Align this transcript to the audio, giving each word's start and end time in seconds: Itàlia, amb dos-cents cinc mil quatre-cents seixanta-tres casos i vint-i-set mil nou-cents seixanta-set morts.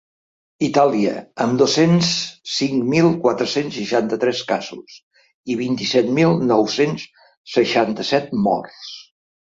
Itàlia, 0.67 1.11
amb 1.43 1.59
dos-cents 1.61 2.09
cinc 2.53 2.87
mil 2.95 3.11
quatre-cents 3.25 3.77
seixanta-tres 3.81 4.41
casos 4.53 4.97
i 5.53 5.59
vint-i-set 5.63 6.11
mil 6.21 6.35
nou-cents 6.53 7.05
seixanta-set 7.59 8.33
morts. 8.49 8.93